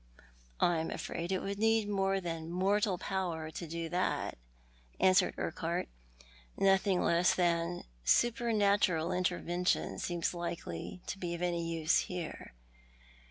"I'm 0.59 0.89
afraid 0.89 1.31
it 1.31 1.43
would 1.43 1.59
need 1.59 1.87
more 1.87 2.19
than 2.19 2.49
mortal 2.49 2.97
power 2.97 3.51
to 3.51 3.67
do 3.67 3.87
that," 3.89 4.39
answered 4.99 5.35
Urquhart. 5.37 5.89
"Nothing 6.57 7.03
less 7.03 7.35
than 7.35 7.83
supernatural 8.03 9.11
intervention 9.11 9.99
seems 9.99 10.33
likely 10.33 11.01
to 11.05 11.19
be 11.19 11.35
of 11.35 11.43
any 11.43 11.63
use 11.71 11.99
here. 11.99 12.55